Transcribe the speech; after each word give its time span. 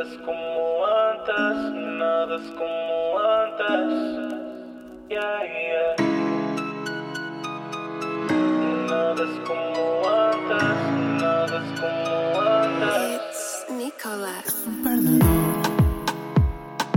Nada 0.00 0.12
es 0.12 0.18
como 0.24 0.86
antes, 1.12 1.56
nada 1.98 2.36
es 2.36 2.48
como 2.52 3.18
antes. 3.18 3.84
Yeah, 5.10 5.40
yeah. 5.52 5.94
Nada 8.88 9.22
es 9.24 9.36
como 9.46 9.82
antes, 10.08 10.78
nada 11.20 11.56
es 11.58 11.70
como 11.80 12.40
antes. 12.40 12.96
It's 13.14 13.42
Nicolas. 13.76 14.48
un 14.66 14.74
perdedor. 14.82 15.52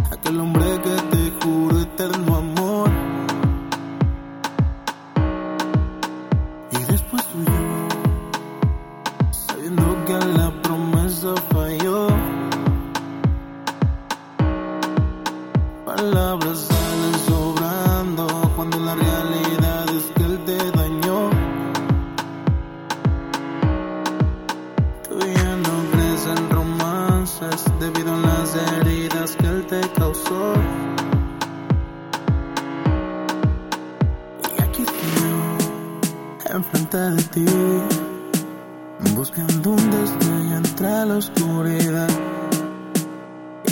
Aquel 0.10 0.36
hombre 0.40 0.68
que 0.86 0.96
te 1.12 1.22
juro 1.44 1.76
eterno 1.82 2.38
amor. 2.38 2.90
Y 6.72 6.78
después 6.90 7.24
huyó, 7.36 7.90
sabiendo 9.32 10.06
que 10.06 10.14
la 10.38 10.50
promesa 10.62 11.36
falló. 11.36 11.53
Enfrente 36.54 36.98
de 36.98 37.24
ti, 37.24 37.46
buscando 39.16 39.72
un 39.72 39.92
destello 39.92 40.58
entre 40.58 41.06
la 41.06 41.18
oscuridad. 41.18 42.10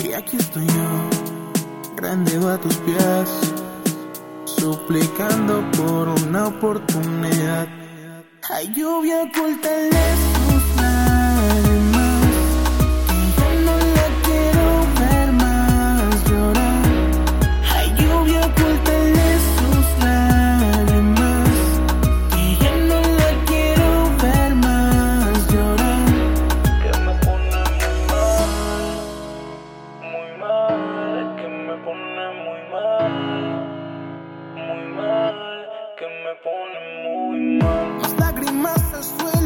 Y 0.02 0.12
aquí 0.12 0.36
estoy 0.36 0.66
yo, 0.66 1.96
rendido 1.96 2.50
a 2.50 2.58
tus 2.58 2.76
pies, 2.78 3.30
suplicando 4.44 5.62
por 5.76 6.08
una 6.08 6.48
oportunidad. 6.48 7.68
Hay 8.50 8.72
lluvia 8.74 9.22
oculta 9.22 9.68
de 9.68 10.31
que 36.02 36.08
me 36.08 36.34
pone 36.42 36.78
muy 37.04 37.58
mal. 37.58 38.18
Lágrimas 38.18 39.06
suelo 39.06 39.41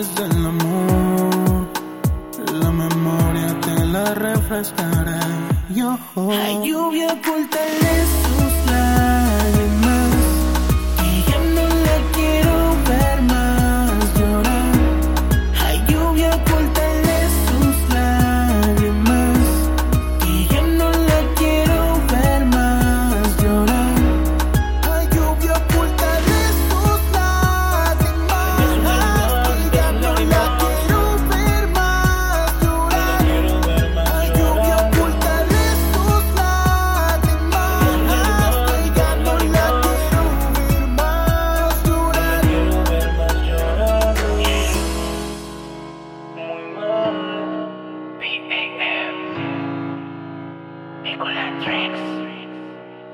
acuerdas 0.00 0.14
que 0.16 0.22
es 0.22 0.30
el 0.30 0.46
amor. 0.46 1.68
La 2.52 2.70
memoria 2.70 3.60
te 3.60 3.84
la 3.86 4.14
refrescaré. 4.14 5.20
Yo 5.74 5.98
Hay 6.16 6.68
lluvia 6.68 7.12
oculta 7.12 7.58
de 7.58 8.06
sus 8.22 8.72
lágrimas 8.72 8.89
Trix. 51.20 51.98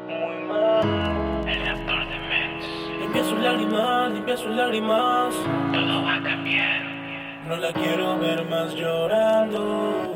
Muy 0.07 0.45
mal. 0.47 1.45
El 1.45 1.67
raptor 1.67 2.09
de 2.09 2.19
Mets. 2.21 3.01
Limpia 3.01 3.25
sus 3.25 3.39
lágrimas, 3.41 4.13
limpia 4.13 4.37
sus 4.37 4.55
lágrimas. 4.55 5.35
Todo 5.73 6.05
va 6.05 6.15
a 6.15 6.23
cambiar. 6.23 6.83
No 7.49 7.57
la 7.57 7.73
quiero 7.73 8.17
ver 8.19 8.45
más 8.49 8.75
llorando. 8.75 10.16